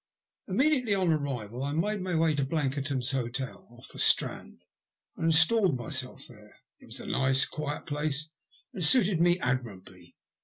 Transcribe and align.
Immediately 0.47 0.95
on 0.95 1.11
arrival 1.11 1.61
I 1.61 1.73
made 1.73 2.01
my 2.01 2.15
way 2.15 2.33
to 2.33 2.43
Blankerton's 2.43 3.11
Hotel, 3.11 3.67
off 3.69 3.87
the 3.89 3.99
Strand, 3.99 4.59
and 5.15 5.25
installed 5.25 5.77
my 5.77 5.91
self 5.91 6.25
there. 6.25 6.55
It 6.79 6.87
was 6.87 6.99
a 6.99 7.05
nice, 7.05 7.45
quiet 7.45 7.85
place, 7.85 8.29
and 8.73 8.83
suited 8.83 9.19
me 9.19 9.37
admirably. 9.41 10.15